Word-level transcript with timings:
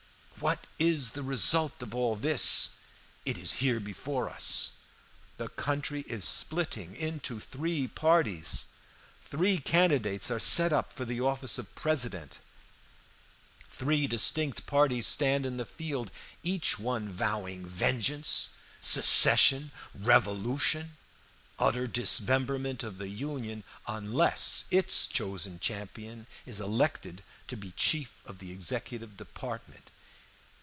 "What 0.41 0.65
is 0.79 1.11
the 1.11 1.21
result 1.21 1.83
of 1.83 1.93
all 1.93 2.15
this? 2.15 2.71
It 3.25 3.37
is 3.37 3.53
here 3.61 3.79
before 3.79 4.27
us. 4.27 4.71
The 5.37 5.49
country 5.49 6.03
is 6.07 6.25
splitting 6.25 6.95
into 6.95 7.39
parties. 7.93 8.65
Three 9.23 9.59
candidates 9.59 10.31
are 10.31 10.39
set 10.39 10.73
up 10.73 10.91
for 10.91 11.05
the 11.05 11.21
office 11.21 11.59
of 11.59 11.75
President. 11.75 12.39
Three 13.69 14.07
distinct 14.07 14.65
parties 14.65 15.05
stand 15.05 15.45
in 15.45 15.57
the 15.57 15.63
field, 15.65 16.09
each 16.41 16.79
one 16.79 17.09
vowing 17.13 17.63
vengeance, 17.67 18.49
secession, 18.79 19.69
revolution, 19.93 20.97
utter 21.59 21.85
dismemberment 21.85 22.81
of 22.81 22.97
the 22.97 23.09
Union, 23.09 23.63
unless 23.85 24.65
its 24.71 25.07
chosen 25.07 25.59
champion 25.59 26.25
is 26.47 26.59
elected 26.59 27.21
to 27.47 27.55
be 27.55 27.73
chief 27.75 28.11
of 28.25 28.39
the 28.39 28.51
Executive 28.51 29.15
Department. 29.17 29.91